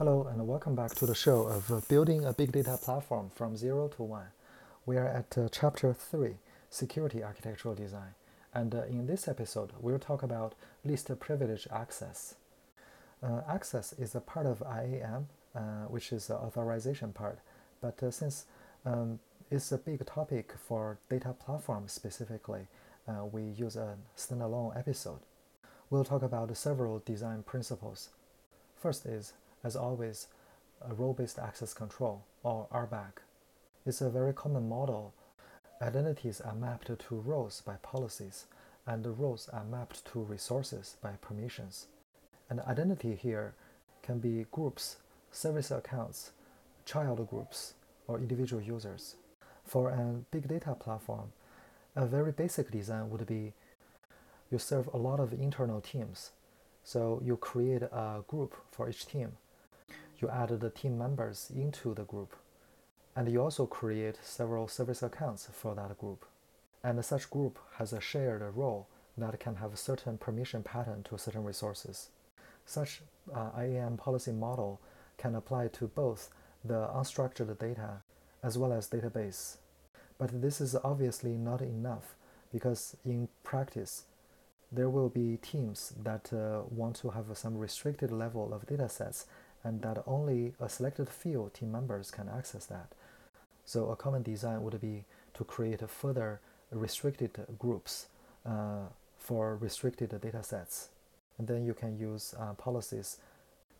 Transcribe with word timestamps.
Hello, 0.00 0.26
and 0.32 0.48
welcome 0.48 0.74
back 0.74 0.94
to 0.94 1.04
the 1.04 1.14
show 1.14 1.42
of 1.42 1.70
uh, 1.70 1.82
Building 1.86 2.24
a 2.24 2.32
Big 2.32 2.52
Data 2.52 2.78
Platform 2.82 3.30
from 3.34 3.54
Zero 3.54 3.86
to 3.88 4.02
One. 4.02 4.28
We 4.86 4.96
are 4.96 5.06
at 5.06 5.36
uh, 5.36 5.50
Chapter 5.52 5.92
3 5.92 6.36
Security 6.70 7.22
Architectural 7.22 7.74
Design. 7.74 8.14
And 8.54 8.74
uh, 8.74 8.84
in 8.84 9.06
this 9.06 9.28
episode, 9.28 9.72
we'll 9.78 9.98
talk 9.98 10.22
about 10.22 10.54
least 10.86 11.10
privilege 11.20 11.68
access. 11.70 12.36
Uh, 13.22 13.42
access 13.46 13.92
is 13.92 14.14
a 14.14 14.22
part 14.22 14.46
of 14.46 14.62
IAM, 14.62 15.28
uh, 15.54 15.84
which 15.90 16.14
is 16.14 16.28
the 16.28 16.34
authorization 16.34 17.12
part. 17.12 17.40
But 17.82 18.02
uh, 18.02 18.10
since 18.10 18.46
um, 18.86 19.18
it's 19.50 19.70
a 19.70 19.76
big 19.76 20.06
topic 20.06 20.54
for 20.66 20.96
data 21.10 21.34
platform 21.34 21.88
specifically, 21.88 22.68
we 23.30 23.42
use 23.42 23.76
a 23.76 23.96
standalone 24.16 24.78
episode. 24.78 25.20
We'll 25.90 26.04
talk 26.04 26.22
about 26.22 26.56
several 26.56 27.02
design 27.04 27.42
principles. 27.42 28.08
First 28.80 29.04
is 29.04 29.34
as 29.62 29.76
always, 29.76 30.28
a 30.88 30.94
role-based 30.94 31.38
access 31.38 31.74
control, 31.74 32.24
or 32.42 32.66
RBAC. 32.72 33.22
It's 33.84 34.00
a 34.00 34.10
very 34.10 34.32
common 34.32 34.68
model. 34.68 35.12
Identities 35.82 36.40
are 36.40 36.54
mapped 36.54 36.86
to 36.86 37.14
roles 37.14 37.60
by 37.60 37.74
policies, 37.82 38.46
and 38.86 39.04
the 39.04 39.10
roles 39.10 39.48
are 39.52 39.64
mapped 39.64 40.04
to 40.12 40.20
resources 40.20 40.96
by 41.02 41.12
permissions. 41.20 41.86
And 42.48 42.60
identity 42.60 43.14
here 43.14 43.54
can 44.02 44.18
be 44.18 44.46
groups, 44.50 44.96
service 45.30 45.70
accounts, 45.70 46.32
child 46.84 47.28
groups, 47.28 47.74
or 48.08 48.18
individual 48.18 48.62
users. 48.62 49.16
For 49.64 49.90
a 49.90 50.24
big 50.30 50.48
data 50.48 50.74
platform, 50.74 51.32
a 51.94 52.06
very 52.06 52.32
basic 52.32 52.70
design 52.70 53.10
would 53.10 53.26
be 53.26 53.52
you 54.50 54.58
serve 54.58 54.88
a 54.92 54.96
lot 54.96 55.20
of 55.20 55.32
internal 55.32 55.80
teams. 55.80 56.30
So 56.82 57.20
you 57.24 57.36
create 57.36 57.82
a 57.82 58.24
group 58.26 58.56
for 58.70 58.88
each 58.88 59.06
team 59.06 59.32
you 60.20 60.28
add 60.28 60.48
the 60.48 60.70
team 60.70 60.98
members 60.98 61.50
into 61.54 61.94
the 61.94 62.04
group. 62.04 62.34
And 63.16 63.30
you 63.30 63.42
also 63.42 63.66
create 63.66 64.18
several 64.22 64.68
service 64.68 65.02
accounts 65.02 65.48
for 65.52 65.74
that 65.74 65.98
group. 65.98 66.24
And 66.82 67.04
such 67.04 67.30
group 67.30 67.58
has 67.76 67.92
a 67.92 68.00
shared 68.00 68.42
role 68.54 68.86
that 69.18 69.38
can 69.40 69.56
have 69.56 69.72
a 69.72 69.76
certain 69.76 70.16
permission 70.18 70.62
pattern 70.62 71.02
to 71.04 71.18
certain 71.18 71.44
resources. 71.44 72.08
Such 72.64 73.02
uh, 73.34 73.50
IAM 73.58 73.96
policy 73.96 74.32
model 74.32 74.80
can 75.18 75.34
apply 75.34 75.68
to 75.68 75.88
both 75.88 76.30
the 76.64 76.88
unstructured 76.94 77.58
data 77.58 78.02
as 78.42 78.56
well 78.56 78.72
as 78.72 78.88
database. 78.88 79.56
But 80.18 80.40
this 80.40 80.60
is 80.60 80.76
obviously 80.84 81.32
not 81.32 81.60
enough 81.60 82.14
because 82.52 82.96
in 83.04 83.28
practice, 83.42 84.04
there 84.72 84.88
will 84.88 85.08
be 85.08 85.38
teams 85.38 85.92
that 86.02 86.32
uh, 86.32 86.62
want 86.70 86.96
to 86.96 87.10
have 87.10 87.26
some 87.36 87.58
restricted 87.58 88.12
level 88.12 88.54
of 88.54 88.66
datasets 88.66 89.24
and 89.64 89.82
that 89.82 90.02
only 90.06 90.52
a 90.60 90.68
selected 90.68 91.08
few 91.08 91.50
team 91.52 91.72
members 91.72 92.10
can 92.10 92.28
access 92.28 92.66
that. 92.66 92.92
So 93.64 93.90
a 93.90 93.96
common 93.96 94.22
design 94.22 94.62
would 94.62 94.80
be 94.80 95.04
to 95.34 95.44
create 95.44 95.88
further 95.88 96.40
restricted 96.70 97.46
groups 97.58 98.06
uh, 98.46 98.86
for 99.18 99.56
restricted 99.56 100.18
data 100.20 100.42
sets. 100.42 100.88
And 101.38 101.46
then 101.46 101.64
you 101.64 101.74
can 101.74 101.98
use 101.98 102.34
uh, 102.38 102.54
policies 102.54 103.18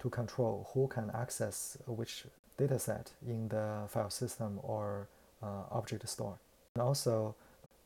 to 0.00 0.10
control 0.10 0.68
who 0.72 0.88
can 0.88 1.10
access 1.14 1.78
which 1.86 2.24
data 2.58 2.78
set 2.78 3.12
in 3.26 3.48
the 3.48 3.82
file 3.88 4.10
system 4.10 4.60
or 4.62 5.08
uh, 5.42 5.62
object 5.70 6.08
store. 6.08 6.38
And 6.74 6.82
also 6.82 7.34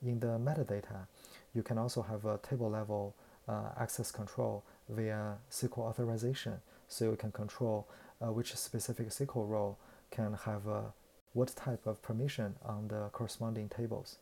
in 0.05 0.21
the 0.21 0.39
metadata, 0.39 1.07
you 1.55 1.63
can 1.63 1.79
also 1.79 2.03
have 2.03 2.25
a 2.25 2.39
table 2.39 2.71
level 2.71 3.15
uh, 3.49 3.71
access 3.79 4.11
control 4.11 4.63
via 4.91 5.37
SQL 5.51 5.79
authorization 5.79 6.61
so 6.89 7.05
you 7.05 7.17
can 7.17 7.33
control 7.33 7.87
uh, 8.21 8.33
which 8.33 8.55
specific 8.55 9.09
SQL 9.09 9.49
role 9.49 9.79
can 10.11 10.37
have 10.45 10.69
uh, 10.69 10.81
what 11.33 11.55
type 11.55 11.87
of 11.87 12.03
permission 12.03 12.57
on 12.65 12.89
the 12.89 13.09
corresponding 13.13 13.69
tables. 13.69 14.17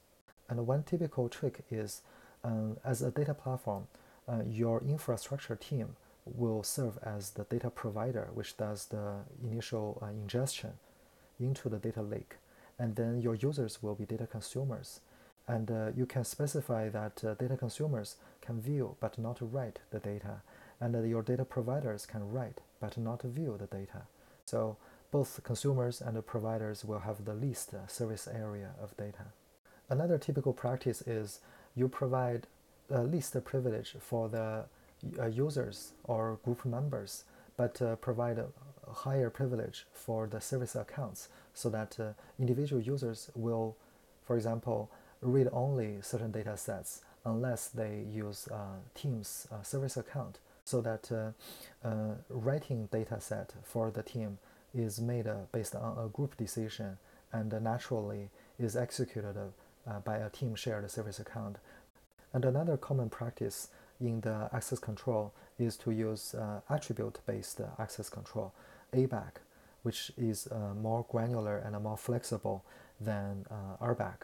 And 0.48 0.66
one 0.66 0.82
typical 0.82 1.28
trick 1.28 1.64
is 1.70 2.02
um, 2.44 2.76
as 2.84 3.02
a 3.02 3.10
data 3.10 3.34
platform, 3.34 3.88
uh, 4.28 4.42
your 4.46 4.82
infrastructure 4.82 5.56
team 5.56 5.96
will 6.24 6.62
serve 6.62 6.98
as 7.02 7.30
the 7.30 7.44
data 7.44 7.70
provider, 7.70 8.28
which 8.34 8.56
does 8.56 8.86
the 8.86 9.20
initial 9.42 9.98
uh, 10.02 10.06
ingestion 10.06 10.72
into 11.40 11.68
the 11.68 11.78
data 11.78 12.02
lake. 12.02 12.36
And 12.78 12.96
then 12.96 13.20
your 13.20 13.34
users 13.34 13.82
will 13.82 13.94
be 13.94 14.04
data 14.04 14.26
consumers. 14.26 15.00
And 15.46 15.70
uh, 15.70 15.90
you 15.96 16.04
can 16.04 16.24
specify 16.24 16.90
that 16.90 17.24
uh, 17.24 17.34
data 17.34 17.56
consumers 17.56 18.16
can 18.42 18.60
view 18.60 18.96
but 19.00 19.18
not 19.18 19.38
write 19.40 19.78
the 19.90 19.98
data 19.98 20.42
and 20.80 21.08
your 21.08 21.22
data 21.22 21.44
providers 21.44 22.06
can 22.06 22.30
write 22.30 22.60
but 22.80 22.96
not 22.96 23.22
view 23.22 23.56
the 23.58 23.66
data. 23.66 24.02
So 24.44 24.76
both 25.10 25.40
consumers 25.42 26.00
and 26.00 26.24
providers 26.26 26.84
will 26.84 27.00
have 27.00 27.24
the 27.24 27.34
least 27.34 27.74
uh, 27.74 27.86
service 27.86 28.28
area 28.28 28.70
of 28.80 28.96
data. 28.96 29.32
Another 29.88 30.18
typical 30.18 30.52
practice 30.52 31.02
is 31.02 31.40
you 31.74 31.88
provide 31.88 32.46
the 32.88 33.02
least 33.02 33.36
privilege 33.44 33.94
for 34.00 34.28
the 34.28 34.64
uh, 35.18 35.26
users 35.26 35.92
or 36.04 36.38
group 36.44 36.64
members, 36.64 37.24
but 37.56 37.80
uh, 37.80 37.96
provide 37.96 38.38
a 38.38 38.46
higher 38.90 39.30
privilege 39.30 39.86
for 39.92 40.26
the 40.26 40.40
service 40.40 40.74
accounts 40.74 41.28
so 41.54 41.68
that 41.68 41.98
individual 42.38 42.80
users 42.80 43.30
will, 43.34 43.76
for 44.26 44.36
example, 44.36 44.90
read 45.20 45.48
only 45.52 45.98
certain 46.00 46.30
data 46.30 46.56
sets 46.56 47.02
unless 47.24 47.68
they 47.68 48.04
use 48.10 48.48
Teams 48.94 49.46
service 49.62 49.96
account 49.96 50.38
so 50.68 50.82
that 50.82 51.10
uh, 51.10 51.88
uh, 51.88 52.14
writing 52.28 52.88
data 52.92 53.18
set 53.20 53.54
for 53.64 53.90
the 53.90 54.02
team 54.02 54.38
is 54.74 55.00
made 55.00 55.26
uh, 55.26 55.34
based 55.50 55.74
on 55.74 55.96
a 55.98 56.08
group 56.08 56.36
decision 56.36 56.98
and 57.32 57.50
naturally 57.62 58.28
is 58.58 58.76
executed 58.76 59.34
by 60.04 60.16
a 60.18 60.28
team 60.28 60.54
shared 60.54 60.90
service 60.90 61.18
account. 61.18 61.56
And 62.34 62.44
another 62.44 62.76
common 62.76 63.08
practice 63.08 63.68
in 63.98 64.20
the 64.20 64.50
access 64.52 64.78
control 64.78 65.32
is 65.58 65.76
to 65.78 65.90
use 65.90 66.34
attribute-based 66.68 67.60
access 67.78 68.08
control, 68.10 68.52
ABAC, 68.94 69.32
which 69.82 70.12
is 70.16 70.48
more 70.80 71.04
granular 71.10 71.56
and 71.58 71.78
more 71.82 71.96
flexible 71.96 72.64
than 73.00 73.44
RBAC. 73.80 74.20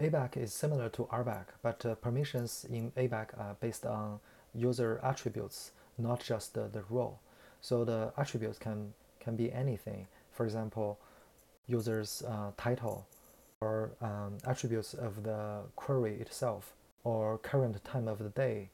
ABAC 0.00 0.36
is 0.36 0.52
similar 0.52 0.88
to 0.90 1.04
RBAC, 1.04 1.46
but 1.62 2.00
permissions 2.00 2.66
in 2.70 2.90
ABAC 2.92 3.38
are 3.38 3.56
based 3.60 3.84
on 3.86 4.20
user 4.54 5.00
attributes, 5.02 5.72
not 5.98 6.22
just 6.22 6.54
the, 6.54 6.68
the 6.72 6.82
role. 6.88 7.20
So 7.60 7.84
the 7.84 8.12
attributes 8.16 8.58
can, 8.58 8.92
can 9.20 9.36
be 9.36 9.52
anything. 9.52 10.06
For 10.32 10.44
example, 10.44 10.98
user's 11.66 12.22
uh, 12.26 12.50
title 12.56 13.06
or 13.60 13.90
um, 14.00 14.38
attributes 14.46 14.94
of 14.94 15.22
the 15.22 15.60
query 15.76 16.16
itself 16.20 16.74
or 17.04 17.38
current 17.38 17.82
time 17.84 18.08
of 18.08 18.18
the 18.18 18.30
day 18.30 18.68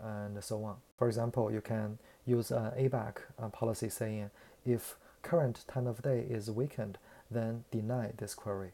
and 0.00 0.42
so 0.42 0.62
on. 0.64 0.76
For 0.98 1.08
example, 1.08 1.50
you 1.50 1.60
can 1.60 1.98
use 2.26 2.50
an 2.50 2.72
ABAC 2.78 3.16
uh, 3.38 3.48
policy 3.48 3.88
saying 3.88 4.30
if 4.64 4.96
current 5.22 5.64
time 5.66 5.86
of 5.86 6.02
day 6.02 6.24
is 6.28 6.50
weekend, 6.50 6.98
then 7.30 7.64
deny 7.70 8.12
this 8.16 8.34
query. 8.34 8.72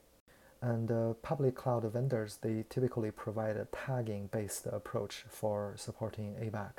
And 0.62 0.93
uh, 0.93 1.15
public 1.23 1.56
cloud 1.56 1.83
vendors, 1.93 2.39
they 2.41 2.65
typically 2.71 3.11
provide 3.11 3.56
a 3.56 3.67
tagging 3.73 4.28
based 4.33 4.67
approach 4.67 5.25
for 5.28 5.75
supporting 5.77 6.34
ABAC. 6.34 6.71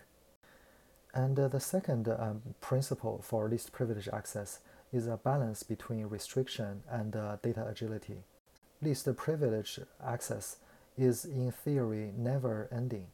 And 1.14 1.38
uh, 1.38 1.50
the 1.50 1.60
second 1.60 2.08
um, 2.08 2.42
principle 2.62 3.22
for 3.22 3.50
least 3.50 3.74
privilege 3.74 4.08
access 4.12 4.60
is 4.94 5.06
a 5.06 5.18
balance 5.18 5.64
between 5.64 6.06
restriction 6.06 6.84
and 6.90 7.16
uh, 7.16 7.38
data 7.44 7.68
agility. 7.68 8.24
Least 8.82 9.08
privilege 9.18 9.80
access 10.04 10.58
is 10.98 11.26
in 11.26 11.52
theory 11.52 12.12
never 12.18 12.70
ending. 12.72 13.08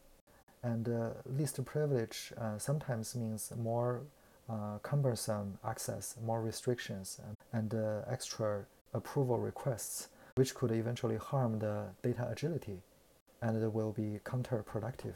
And 0.61 0.87
uh, 0.87 1.09
least 1.25 1.63
privilege 1.65 2.31
uh, 2.37 2.59
sometimes 2.59 3.15
means 3.15 3.51
more 3.57 4.01
uh, 4.49 4.77
cumbersome 4.83 5.57
access, 5.65 6.15
more 6.23 6.41
restrictions, 6.41 7.19
and, 7.25 7.37
and 7.51 7.73
uh, 7.73 8.01
extra 8.11 8.65
approval 8.93 9.39
requests 9.39 10.09
which 10.35 10.53
could 10.55 10.71
eventually 10.71 11.17
harm 11.17 11.59
the 11.59 11.85
data 12.03 12.27
agility 12.29 12.81
and 13.41 13.61
it 13.61 13.73
will 13.73 13.91
be 13.91 14.19
counterproductive. 14.25 15.13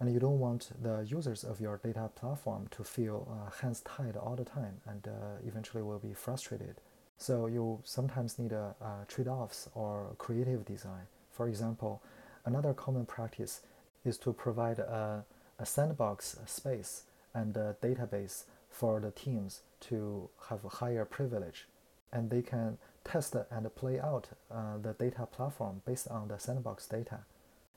And 0.00 0.12
you 0.12 0.20
don't 0.20 0.38
want 0.38 0.70
the 0.80 1.04
users 1.08 1.44
of 1.44 1.60
your 1.60 1.80
data 1.82 2.10
platform 2.14 2.68
to 2.72 2.84
feel 2.84 3.28
uh, 3.30 3.50
hands 3.60 3.80
tied 3.80 4.16
all 4.16 4.36
the 4.36 4.44
time 4.44 4.80
and 4.86 5.06
uh, 5.08 5.10
eventually 5.46 5.82
will 5.82 5.98
be 5.98 6.14
frustrated. 6.14 6.76
So 7.18 7.46
you 7.46 7.80
sometimes 7.84 8.38
need 8.38 8.52
a, 8.52 8.74
a 8.80 9.06
trade-offs 9.06 9.68
or 9.74 10.14
creative 10.18 10.64
design. 10.64 11.06
For 11.30 11.48
example, 11.48 12.02
another 12.44 12.74
common 12.74 13.06
practice 13.06 13.62
is 14.04 14.18
to 14.18 14.32
provide 14.32 14.78
a, 14.78 15.24
a 15.58 15.66
sandbox 15.66 16.36
space 16.46 17.04
and 17.32 17.56
a 17.56 17.76
database 17.82 18.44
for 18.70 19.00
the 19.00 19.10
teams 19.10 19.62
to 19.80 20.28
have 20.48 20.64
a 20.64 20.68
higher 20.68 21.04
privilege 21.04 21.66
and 22.12 22.30
they 22.30 22.42
can 22.42 22.78
test 23.04 23.36
and 23.50 23.74
play 23.74 24.00
out 24.00 24.28
uh, 24.50 24.78
the 24.80 24.92
data 24.94 25.26
platform 25.26 25.82
based 25.86 26.08
on 26.08 26.28
the 26.28 26.38
sandbox 26.38 26.86
data. 26.86 27.20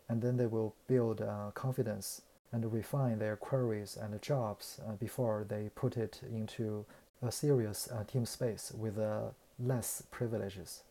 And 0.09 0.21
then 0.21 0.37
they 0.37 0.45
will 0.47 0.73
build 0.87 1.21
uh, 1.21 1.51
confidence 1.53 2.21
and 2.51 2.71
refine 2.71 3.19
their 3.19 3.35
queries 3.35 3.97
and 4.01 4.19
jobs 4.21 4.79
uh, 4.87 4.93
before 4.93 5.45
they 5.47 5.69
put 5.75 5.97
it 5.97 6.21
into 6.23 6.85
a 7.21 7.31
serious 7.31 7.89
uh, 7.91 8.03
team 8.05 8.25
space 8.25 8.71
with 8.75 8.97
uh, 8.97 9.29
less 9.59 10.03
privileges. 10.11 10.83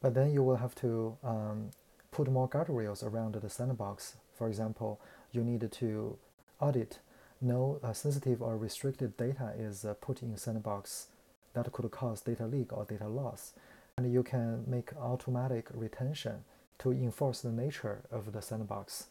But 0.00 0.14
then 0.14 0.32
you 0.32 0.42
will 0.42 0.56
have 0.56 0.74
to 0.76 1.16
um, 1.24 1.70
put 2.12 2.30
more 2.30 2.48
guardrails 2.48 3.02
around 3.02 3.34
the 3.34 3.50
sandbox. 3.50 4.16
For 4.34 4.48
example, 4.48 5.00
you 5.32 5.42
need 5.42 5.70
to 5.70 6.16
audit 6.60 7.00
no 7.40 7.80
uh, 7.82 7.92
sensitive 7.92 8.40
or 8.42 8.56
restricted 8.56 9.16
data 9.16 9.52
is 9.58 9.84
put 10.00 10.22
in 10.22 10.36
sandbox 10.36 11.08
that 11.54 11.72
could 11.72 11.90
cause 11.90 12.20
data 12.20 12.46
leak 12.46 12.72
or 12.72 12.84
data 12.84 13.08
loss. 13.08 13.52
And 14.00 14.10
you 14.14 14.22
can 14.22 14.64
make 14.66 14.96
automatic 14.96 15.66
retention 15.74 16.44
to 16.78 16.90
enforce 16.90 17.42
the 17.42 17.52
nature 17.52 18.00
of 18.10 18.32
the 18.32 18.40
sandbox. 18.40 19.08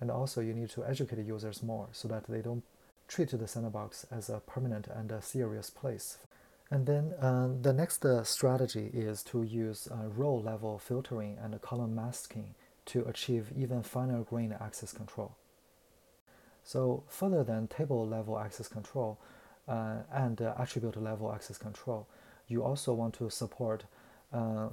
And 0.00 0.10
also 0.10 0.40
you 0.40 0.52
need 0.52 0.70
to 0.70 0.84
educate 0.84 1.24
users 1.24 1.62
more 1.62 1.86
so 1.92 2.08
that 2.08 2.24
they 2.24 2.40
don't 2.40 2.64
treat 3.06 3.30
the 3.30 3.46
sandbox 3.46 4.04
as 4.10 4.28
a 4.28 4.40
permanent 4.40 4.88
and 4.88 5.12
a 5.12 5.22
serious 5.22 5.70
place. 5.70 6.18
And 6.72 6.86
then 6.86 7.12
uh, 7.20 7.50
the 7.60 7.72
next 7.72 8.04
uh, 8.04 8.24
strategy 8.24 8.90
is 8.92 9.22
to 9.30 9.44
use 9.44 9.86
uh, 9.88 10.08
row 10.08 10.34
level 10.34 10.80
filtering 10.80 11.38
and 11.40 11.62
column 11.62 11.94
masking 11.94 12.56
to 12.86 13.04
achieve 13.04 13.52
even 13.56 13.84
finer 13.84 14.24
grained 14.24 14.54
access 14.54 14.92
control. 14.92 15.36
So 16.64 17.04
further 17.06 17.44
than 17.44 17.68
table 17.68 18.08
level 18.08 18.40
access 18.40 18.66
control 18.66 19.20
uh, 19.68 19.98
and 20.12 20.42
uh, 20.42 20.54
attribute 20.58 21.00
level 21.00 21.32
access 21.32 21.58
control, 21.58 22.08
you 22.48 22.64
also 22.64 22.92
want 22.92 23.14
to 23.14 23.30
support 23.30 23.84
uh, 24.32 24.68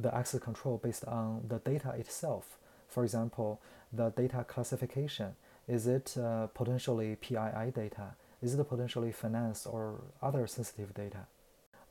the 0.00 0.14
access 0.14 0.40
control 0.40 0.80
based 0.82 1.04
on 1.04 1.42
the 1.48 1.58
data 1.58 1.90
itself. 1.98 2.58
For 2.88 3.04
example, 3.04 3.60
the 3.92 4.10
data 4.10 4.44
classification. 4.46 5.34
Is 5.68 5.86
it 5.86 6.16
uh, 6.18 6.48
potentially 6.48 7.16
PII 7.16 7.70
data? 7.74 8.14
Is 8.42 8.54
it 8.54 8.68
potentially 8.68 9.12
finance 9.12 9.66
or 9.66 10.00
other 10.22 10.46
sensitive 10.46 10.94
data? 10.94 11.26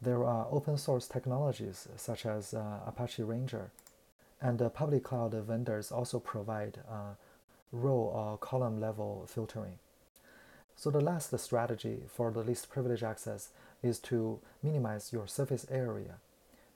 There 0.01 0.23
are 0.23 0.47
open 0.51 0.77
source 0.77 1.07
technologies 1.07 1.88
such 1.95 2.25
as 2.25 2.53
uh, 2.53 2.79
Apache 2.85 3.23
Ranger, 3.23 3.71
and 4.41 4.61
uh, 4.61 4.69
public 4.69 5.03
cloud 5.03 5.33
vendors 5.33 5.91
also 5.91 6.19
provide 6.19 6.79
row 7.71 8.11
or 8.13 8.38
column 8.38 8.79
level 8.79 9.25
filtering. 9.27 9.77
So 10.75 10.89
the 10.89 11.01
last 11.01 11.38
strategy 11.38 12.03
for 12.07 12.31
the 12.31 12.44
least 12.44 12.69
privilege 12.69 13.03
access 13.03 13.50
is 13.83 14.00
to 14.00 14.39
minimize 14.63 15.11
your 15.11 15.27
surface 15.27 15.65
area. 15.69 16.15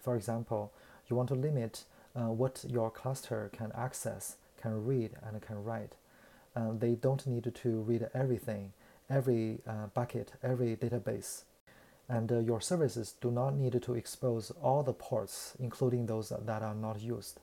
For 0.04 0.18
example, 0.18 0.72
you 1.08 1.16
want 1.16 1.30
to 1.30 1.36
limit 1.36 1.86
uh, 2.16 2.24
what 2.24 2.66
your 2.68 2.92
cluster 2.92 3.50
can 3.54 3.72
access, 3.74 4.36
can 4.62 4.86
read, 4.86 5.12
and 5.26 5.42
can 5.42 5.64
write. 5.64 5.94
Uh, 6.56 6.72
they 6.78 6.96
don't 6.96 7.26
need 7.26 7.52
to 7.56 7.70
read 7.82 8.10
everything, 8.14 8.74
every 9.10 9.60
uh, 9.66 9.88
bucket, 9.94 10.34
every 10.44 10.76
database. 10.76 11.44
And 12.10 12.32
uh, 12.32 12.40
your 12.40 12.60
services 12.60 13.16
do 13.22 13.32
not 13.32 13.56
need 13.56 13.82
to 13.82 13.94
expose 13.96 14.52
all 14.62 14.84
the 14.84 14.94
ports, 14.94 15.54
including 15.58 16.06
those 16.06 16.30
that 16.30 16.62
are 16.62 16.76
not 16.76 17.02
used. 17.02 17.40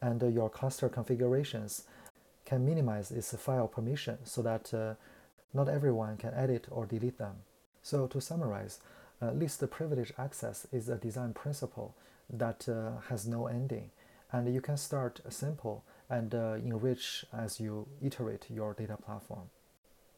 And 0.00 0.22
uh, 0.22 0.28
your 0.28 0.48
cluster 0.48 0.88
configurations 0.88 1.84
can 2.46 2.64
minimize 2.64 3.10
its 3.10 3.36
file 3.36 3.68
permission 3.68 4.18
so 4.24 4.40
that 4.42 4.72
uh, 4.72 4.94
not 5.52 5.68
everyone 5.68 6.16
can 6.16 6.32
edit 6.32 6.66
or 6.70 6.86
delete 6.86 7.18
them. 7.18 7.36
So 7.82 8.06
to 8.06 8.20
summarize, 8.20 8.80
uh, 9.20 9.32
least 9.32 9.68
privilege 9.70 10.12
access 10.18 10.66
is 10.72 10.88
a 10.88 10.96
design 10.96 11.32
principle 11.32 11.94
that 12.30 12.68
uh, 12.68 13.00
has 13.08 13.26
no 13.26 13.46
ending, 13.46 13.90
and 14.32 14.52
you 14.52 14.60
can 14.60 14.76
start 14.76 15.20
simple 15.28 15.84
and 16.10 16.34
uh, 16.34 16.54
enrich 16.54 17.24
as 17.32 17.60
you 17.60 17.86
iterate 18.02 18.46
your 18.48 18.74
data 18.74 18.96
platform. 18.96 19.50